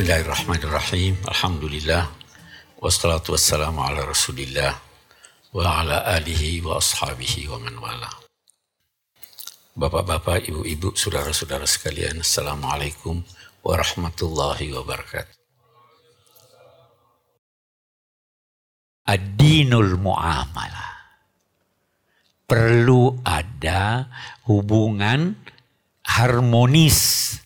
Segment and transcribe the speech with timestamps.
[0.00, 1.12] Bismillahirrahmanirrahim.
[1.28, 2.08] Alhamdulillah.
[2.80, 4.72] Wassalatu wassalamu ala rasulillah.
[5.52, 8.08] Wa ala alihi wa ashabihi wa man wala.
[9.76, 12.24] Bapak-bapak, ibu-ibu, saudara-saudara sekalian.
[12.24, 13.20] Assalamualaikum
[13.60, 15.36] warahmatullahi wabarakatuh.
[19.04, 20.96] Ad-dinul muamalah.
[22.48, 24.08] Perlu ada
[24.48, 25.36] hubungan
[26.08, 27.36] harmonis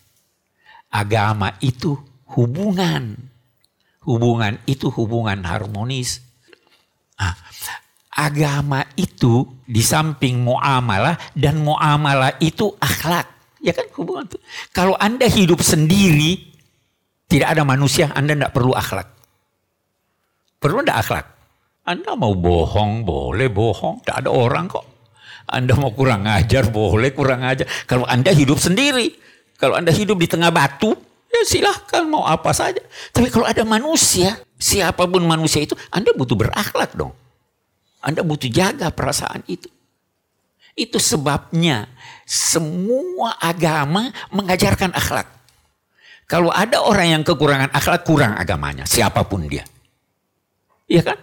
[0.95, 3.19] agama itu hubungan.
[4.05, 6.20] Hubungan itu hubungan harmonis.
[7.16, 7.33] Nah,
[8.12, 13.27] agama itu di samping muamalah dan muamalah itu akhlak.
[13.64, 14.38] Ya kan hubungan itu.
[14.77, 16.37] Kalau Anda hidup sendiri,
[17.33, 19.09] tidak ada manusia, Anda tidak perlu akhlak.
[20.61, 21.27] Perlu tidak akhlak?
[21.84, 24.05] Anda mau bohong, boleh bohong.
[24.05, 24.84] Tidak ada orang kok.
[25.45, 27.69] Anda mau kurang ajar, boleh kurang ajar.
[27.84, 29.12] Kalau Anda hidup sendiri,
[29.61, 30.97] kalau Anda hidup di tengah batu,
[31.35, 32.79] ya silahkan mau apa saja.
[33.11, 37.11] Tapi kalau ada manusia, siapa pun manusia itu, Anda butuh berakhlak dong.
[37.99, 39.67] Anda butuh jaga perasaan itu.
[40.79, 41.91] Itu sebabnya
[42.27, 45.27] semua agama mengajarkan akhlak.
[46.25, 49.62] Kalau ada orang yang kekurangan akhlak, kurang agamanya, siapa pun dia.
[50.89, 51.19] Iya kan?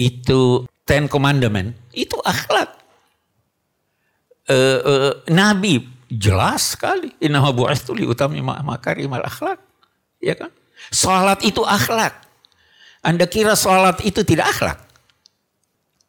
[0.00, 2.80] Itu Ten Commandment, itu akhlak.
[4.44, 7.10] Uh, uh, Nabi Jelas sekali.
[7.18, 9.58] Innahu bu'astu li utami makarimal akhlak.
[10.22, 10.50] Ya kan?
[10.94, 12.14] Salat itu akhlak.
[13.04, 14.78] Anda kira salat itu tidak akhlak?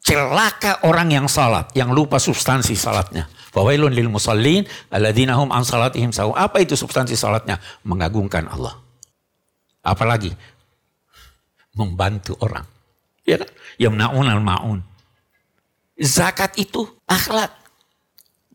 [0.05, 3.25] Celaka orang yang salat, yang lupa substansi salatnya.
[3.49, 4.61] Fawailun lil musallin
[4.93, 6.13] alladzina hum an salatihim.
[6.13, 7.57] Apa itu substansi salatnya?
[7.81, 8.77] Mengagungkan Allah.
[9.81, 10.29] Apalagi
[11.73, 12.63] membantu orang.
[13.25, 13.49] Ya kan?
[13.81, 14.79] Yamnaun al maun.
[15.97, 17.64] Zakat itu akhlak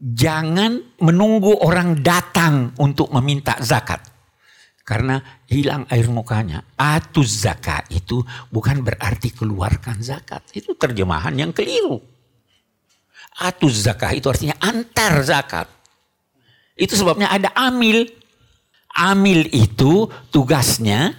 [0.00, 4.00] jangan menunggu orang datang untuk meminta zakat.
[4.80, 6.66] Karena hilang air mukanya.
[6.74, 10.42] Atus zakat itu bukan berarti keluarkan zakat.
[10.50, 12.00] Itu terjemahan yang keliru.
[13.38, 15.68] Atus zakat itu artinya antar zakat.
[16.74, 18.08] Itu sebabnya ada amil.
[18.90, 21.14] Amil itu tugasnya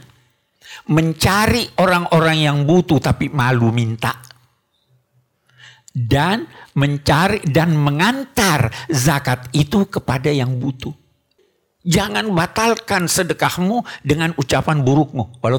[0.91, 4.30] mencari orang-orang yang butuh tapi malu minta
[5.91, 10.95] dan mencari dan mengantar zakat itu kepada yang butuh.
[11.81, 15.41] Jangan batalkan sedekahmu dengan ucapan burukmu.
[15.41, 15.57] Walau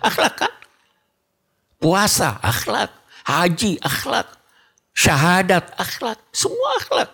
[0.00, 0.52] Akhlak kan?
[1.76, 2.88] Puasa, akhlak.
[3.28, 4.28] Haji, akhlak.
[4.96, 6.18] Syahadat, akhlak.
[6.32, 7.10] Semua akhlak.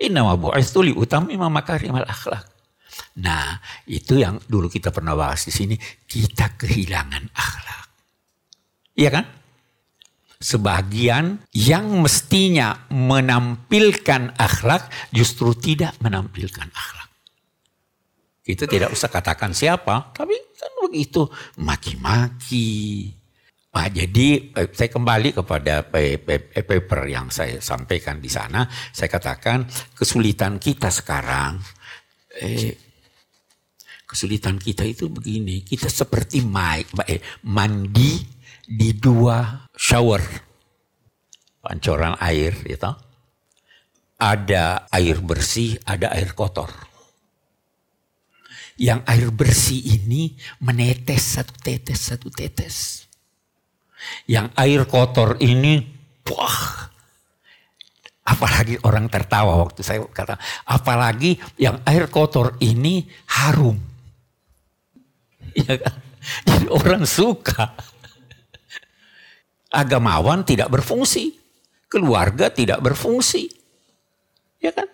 [0.00, 0.96] Inna ma bu'istu li
[1.52, 2.48] makarimal akhlak.
[3.20, 5.76] Nah, itu yang dulu kita pernah bahas di sini.
[6.08, 7.86] Kita kehilangan akhlak.
[8.96, 9.24] Iya kan?
[10.40, 17.12] Sebagian yang mestinya menampilkan akhlak justru tidak menampilkan akhlak.
[18.48, 21.28] Itu tidak usah katakan siapa, tapi kan begitu
[21.60, 23.12] maki-maki.
[23.70, 28.66] Nah, jadi eh, saya kembali kepada paper yang saya sampaikan di sana.
[28.90, 31.62] Saya katakan kesulitan kita sekarang,
[32.42, 32.74] eh,
[34.08, 35.62] kesulitan kita itu begini.
[35.62, 36.42] Kita seperti
[37.06, 38.39] eh, mandi
[38.70, 40.22] di dua shower,
[41.58, 42.92] pancoran air itu.
[44.20, 46.70] Ada air bersih, ada air kotor.
[48.78, 53.08] Yang air bersih ini menetes satu tetes, satu tetes.
[54.28, 55.80] Yang air kotor ini,
[56.28, 56.88] wah,
[58.28, 60.36] apalagi orang tertawa waktu saya kata,
[60.68, 63.02] apalagi yang air kotor ini
[63.34, 63.76] harum.
[65.50, 65.98] Ya kan?
[66.46, 67.74] Jadi orang suka
[69.70, 71.34] agamawan tidak berfungsi,
[71.86, 73.48] keluarga tidak berfungsi.
[74.60, 74.86] Ya kan?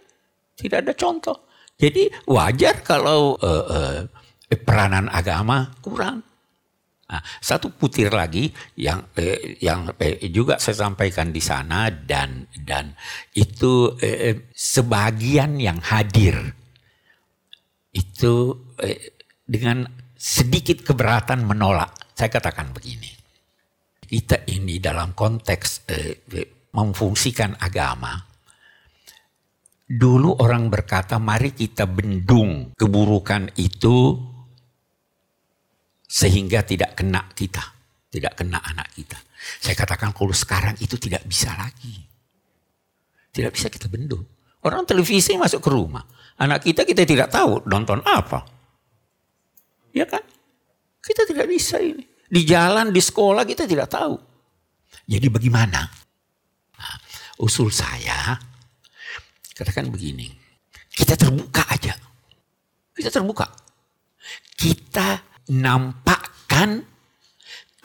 [0.57, 1.49] Tidak ada contoh.
[1.77, 3.99] Jadi wajar kalau uh, uh,
[4.55, 6.25] peranan agama kurang.
[7.07, 12.99] Nah, satu putir lagi yang eh, yang eh, juga saya sampaikan di sana dan dan
[13.31, 16.35] itu eh, sebagian yang hadir
[17.95, 18.35] itu
[18.83, 19.15] eh,
[19.47, 19.87] dengan
[20.19, 21.95] sedikit keberatan menolak.
[22.19, 23.26] Saya katakan begini
[24.07, 26.15] kita ini dalam konteks eh,
[26.73, 28.15] memfungsikan agama,
[29.87, 34.19] dulu orang berkata mari kita bendung keburukan itu
[36.07, 37.63] sehingga tidak kena kita,
[38.11, 39.19] tidak kena anak kita.
[39.63, 42.03] Saya katakan kalau sekarang itu tidak bisa lagi.
[43.31, 44.25] Tidak bisa kita bendung.
[44.65, 46.03] Orang televisi masuk ke rumah.
[46.41, 48.43] Anak kita kita tidak tahu nonton apa.
[49.93, 50.25] Ya kan?
[51.05, 52.16] Kita tidak bisa ini.
[52.27, 54.19] Di jalan, di sekolah kita tidak tahu.
[55.07, 55.87] Jadi bagaimana?
[56.77, 56.97] Nah,
[57.39, 58.35] usul saya,
[59.55, 60.27] katakan begini.
[60.91, 61.95] Kita terbuka aja.
[62.97, 63.47] Kita terbuka.
[64.57, 65.21] Kita
[65.53, 66.83] nampakkan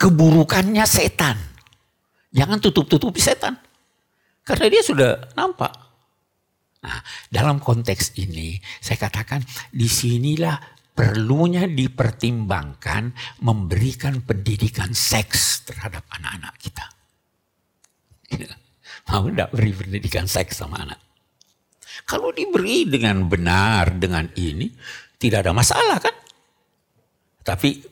[0.00, 1.36] keburukannya setan.
[2.32, 3.54] Jangan tutup-tutupi setan.
[4.42, 5.70] Karena dia sudah nampak.
[6.82, 6.98] Nah,
[7.30, 9.38] dalam konteks ini saya katakan
[9.70, 10.58] di sinilah
[10.92, 16.84] perlunya dipertimbangkan memberikan pendidikan seks terhadap anak-anak kita.
[19.08, 21.00] Mau tidak beri pendidikan seks sama anak?
[22.06, 24.68] Kalau diberi dengan benar dengan ini
[25.16, 26.14] tidak ada masalah kan?
[27.42, 27.82] Tapi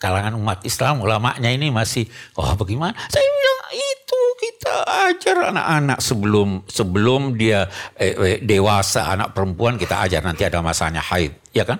[0.00, 2.06] kalangan umat Islam ulamanya ini masih
[2.38, 2.96] oh bagaimana?
[3.10, 4.74] Saya bilang itu kita
[5.10, 7.68] ajar anak-anak sebelum sebelum dia
[8.00, 11.78] eh, eh, dewasa anak perempuan kita ajar nanti ada masanya haid, ya kan?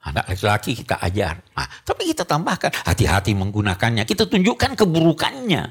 [0.00, 1.44] Anak laki-laki kita ajar.
[1.52, 4.08] Nah, tapi kita tambahkan hati-hati menggunakannya.
[4.08, 5.62] Kita tunjukkan keburukannya.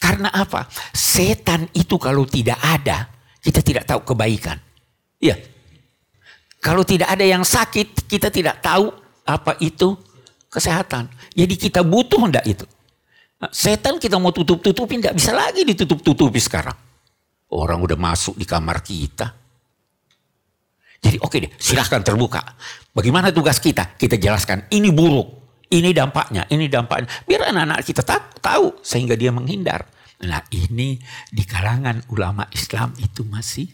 [0.00, 0.64] Karena apa?
[0.96, 3.04] Setan itu kalau tidak ada,
[3.44, 4.56] kita tidak tahu kebaikan.
[5.20, 5.36] Iya.
[6.64, 8.88] Kalau tidak ada yang sakit, kita tidak tahu
[9.28, 9.92] apa itu
[10.48, 11.12] kesehatan.
[11.36, 12.64] Jadi kita butuh enggak itu.
[13.36, 16.76] Nah, setan kita mau tutup-tutupin enggak bisa lagi ditutup-tutupi sekarang.
[17.52, 19.43] Orang udah masuk di kamar kita.
[21.04, 22.40] Jadi oke okay deh, silahkan terbuka.
[22.96, 23.92] Bagaimana tugas kita?
[24.00, 27.12] Kita jelaskan ini buruk, ini dampaknya, ini dampaknya.
[27.28, 28.00] Biar anak-anak kita
[28.40, 29.84] tahu sehingga dia menghindar.
[30.24, 30.96] Nah ini
[31.28, 33.68] di kalangan ulama Islam itu masih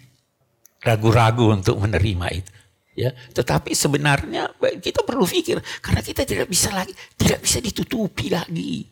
[0.83, 2.53] ragu-ragu untuk menerima itu.
[2.99, 4.51] Ya, tetapi sebenarnya
[4.83, 8.83] kita perlu pikir karena kita tidak bisa lagi, tidak bisa ditutupi lagi.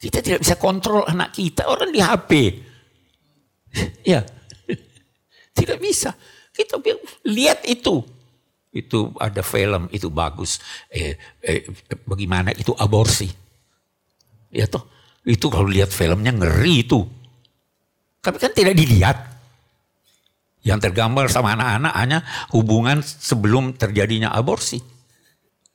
[0.00, 2.30] Kita tidak bisa kontrol anak kita, orang di HP.
[4.02, 4.26] Ya,
[5.58, 6.10] tidak bisa.
[6.50, 6.78] Kita
[7.26, 8.02] lihat itu.
[8.70, 10.62] Itu ada film, itu bagus.
[10.90, 11.66] Eh, eh,
[12.06, 13.26] bagaimana itu aborsi.
[14.50, 14.86] Ya toh,
[15.26, 17.00] itu kalau lihat filmnya ngeri itu.
[18.22, 19.18] Tapi kan tidak dilihat.
[20.60, 22.18] Yang tergambar sama anak-anak hanya
[22.52, 24.76] hubungan sebelum terjadinya aborsi.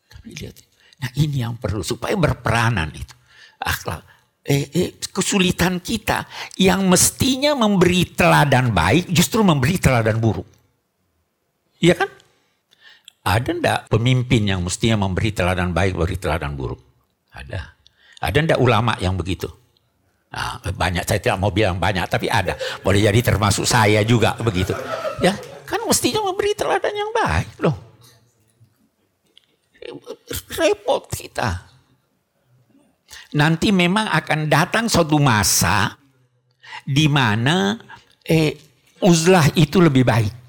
[0.08, 0.56] Tapi lihat.
[1.02, 3.16] Nah ini yang perlu supaya berperanan itu.
[3.60, 4.06] Akhlak.
[4.46, 6.30] Eh, eh, kesulitan kita
[6.62, 10.55] yang mestinya memberi teladan baik justru memberi teladan buruk.
[11.80, 12.10] Iya kan?
[13.26, 16.78] Ada ndak pemimpin yang mestinya memberi teladan baik, beri teladan buruk?
[17.34, 17.74] Ada.
[18.22, 19.50] Ada ndak ulama yang begitu?
[20.36, 22.54] Nah, banyak, saya tidak mau bilang banyak, tapi ada.
[22.84, 24.76] Boleh jadi termasuk saya juga begitu.
[25.24, 25.34] Ya,
[25.66, 27.76] kan mestinya memberi teladan yang baik loh.
[30.60, 31.66] Repot kita.
[33.36, 35.98] Nanti memang akan datang suatu masa
[36.86, 37.80] di mana
[38.22, 38.54] eh,
[39.02, 40.45] uzlah itu lebih baik.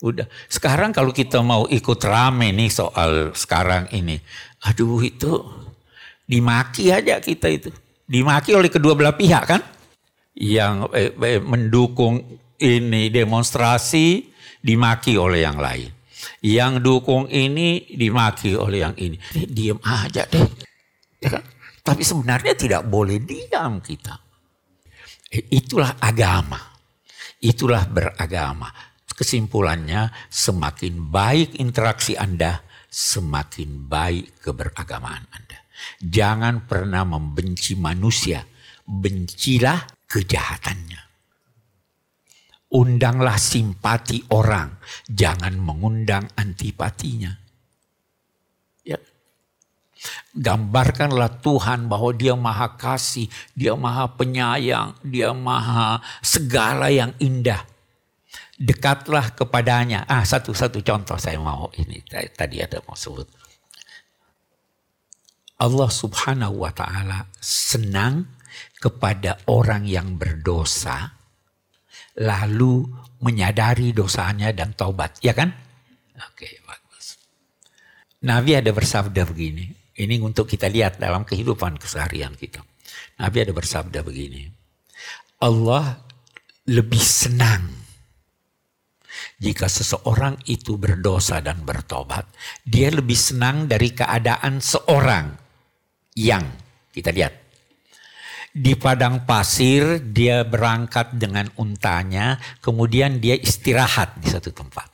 [0.00, 0.24] Udah.
[0.48, 4.16] Sekarang kalau kita mau ikut rame nih soal sekarang ini.
[4.64, 5.44] Aduh itu
[6.24, 7.68] dimaki aja kita itu.
[8.08, 9.60] Dimaki oleh kedua belah pihak kan.
[10.32, 12.16] Yang eh, eh, mendukung
[12.56, 14.24] ini demonstrasi
[14.64, 15.92] dimaki oleh yang lain.
[16.40, 19.20] Yang dukung ini dimaki oleh yang ini.
[19.52, 20.48] Diam aja deh.
[21.20, 21.44] Ya kan?
[21.84, 24.16] Tapi sebenarnya tidak boleh diam kita.
[25.28, 26.72] Eh, itulah agama.
[27.40, 28.68] Itulah beragama
[29.10, 35.58] Kesimpulannya, semakin baik interaksi Anda, semakin baik keberagamaan Anda.
[36.00, 38.44] Jangan pernah membenci manusia,
[38.84, 41.00] bencilah kejahatannya.
[42.70, 44.78] Undanglah simpati orang,
[45.10, 47.34] jangan mengundang antipatinya.
[48.86, 48.98] Ya.
[50.38, 53.26] Gambarkanlah Tuhan bahwa dia maha kasih,
[53.58, 57.69] dia maha penyayang, dia maha segala yang indah
[58.60, 60.04] dekatlah kepadanya.
[60.04, 62.04] Ah, satu-satu contoh saya mau ini
[62.36, 63.24] tadi ada mau sebut.
[65.60, 68.28] Allah Subhanahu wa taala senang
[68.76, 71.16] kepada orang yang berdosa
[72.20, 72.84] lalu
[73.20, 75.52] menyadari dosanya dan taubat, ya kan?
[76.32, 77.20] Oke, bagus.
[78.24, 79.68] Nabi ada bersabda begini.
[80.00, 82.64] Ini untuk kita lihat dalam kehidupan keseharian kita.
[83.20, 84.48] Nabi ada bersabda begini.
[85.44, 86.00] Allah
[86.64, 87.79] lebih senang
[89.40, 92.28] jika seseorang itu berdosa dan bertobat,
[92.62, 95.32] dia lebih senang dari keadaan seorang
[96.12, 96.44] yang
[96.92, 97.40] kita lihat
[98.50, 104.90] di padang pasir dia berangkat dengan untanya, kemudian dia istirahat di satu tempat.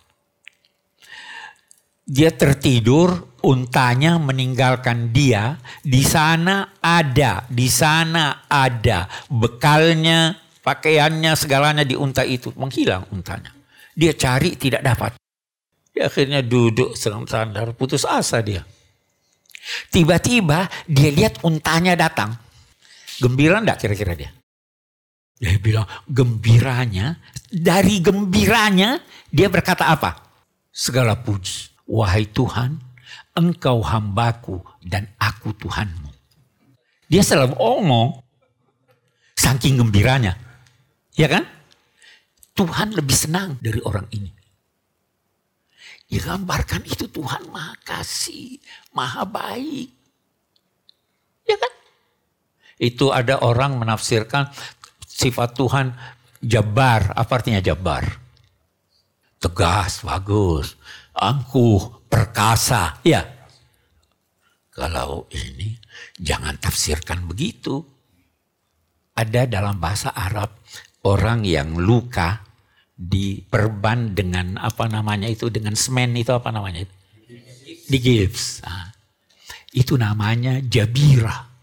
[2.07, 11.99] Dia tertidur, untanya meninggalkan dia, di sana ada, di sana ada bekalnya, pakaiannya, segalanya di
[11.99, 13.56] unta itu menghilang untanya.
[13.97, 15.17] Dia cari tidak dapat.
[15.97, 18.61] Dia akhirnya duduk serang sandar putus asa dia.
[19.89, 22.37] Tiba-tiba dia lihat untanya datang.
[23.17, 24.31] Gembira enggak kira-kira dia?
[25.41, 27.17] Dia bilang gembiranya,
[27.49, 29.01] dari gembiranya
[29.33, 30.27] dia berkata apa?
[30.77, 31.73] segala puji.
[31.89, 32.77] Wahai Tuhan,
[33.33, 36.13] engkau hambaku dan aku Tuhanmu.
[37.09, 38.21] Dia selalu ngomong,
[39.39, 40.37] saking gembiranya.
[41.17, 41.49] Ya kan?
[42.57, 44.33] Tuhan lebih senang dari orang ini.
[46.09, 48.57] Digambarkan itu Tuhan maha kasih,
[48.97, 49.93] maha baik.
[51.45, 51.73] Ya kan?
[52.81, 54.49] Itu ada orang menafsirkan
[55.05, 55.93] sifat Tuhan
[56.41, 57.13] jabar.
[57.13, 58.09] Apa artinya jabar?
[59.37, 60.81] Tegas, bagus,
[61.13, 62.97] angkuh, perkasa.
[63.05, 63.27] Ya.
[64.73, 65.77] Kalau ini
[66.17, 67.85] jangan tafsirkan begitu.
[69.17, 70.61] Ada dalam bahasa Arab
[71.03, 72.46] orang yang luka
[72.97, 76.95] diperban dengan apa namanya itu dengan semen itu apa namanya itu?
[77.87, 78.91] Di gips nah,
[79.77, 81.57] itu namanya jabira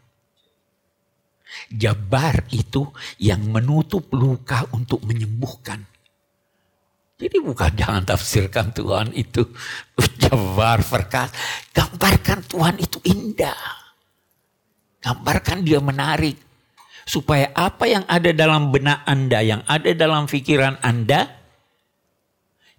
[1.73, 5.81] jabar itu yang menutup luka untuk menyembuhkan.
[7.17, 9.45] Jadi bukan jangan tafsirkan Tuhan itu.
[10.23, 11.31] Jabar perkas
[11.71, 13.79] gambarkan Tuhan itu indah.
[14.99, 16.35] Gambarkan dia menarik
[17.03, 21.27] Supaya apa yang ada dalam benak Anda, yang ada dalam pikiran Anda,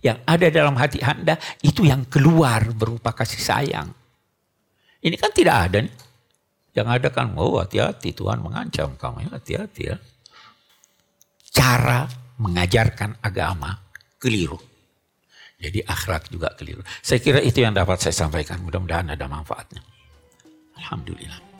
[0.01, 3.89] yang ada dalam hati Anda, itu yang keluar berupa kasih sayang.
[5.05, 5.95] Ini kan tidak ada nih.
[6.75, 9.97] Yang ada kan, oh hati-hati Tuhan mengancam kamu, ya hati-hati ya.
[11.55, 13.79] Cara mengajarkan agama
[14.19, 14.59] keliru.
[15.55, 16.83] Jadi akhlak juga keliru.
[16.99, 18.61] Saya kira itu yang dapat saya sampaikan.
[18.61, 19.81] Mudah-mudahan ada manfaatnya.
[20.77, 21.54] Alhamdulillah.